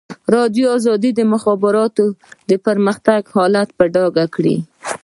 ازادي 0.03 0.61
راډیو 0.65 0.69
د 1.03 1.05
د 1.19 1.21
مخابراتو 1.33 2.03
پرمختګ 2.67 3.21
حالت 3.35 3.69
په 3.77 3.83
ډاګه 3.93 4.25
کړی. 4.35 4.57